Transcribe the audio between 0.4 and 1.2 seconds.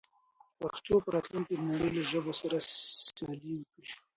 پښتو به په